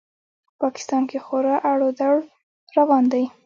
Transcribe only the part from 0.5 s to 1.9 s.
پاکستان کې خورا اړ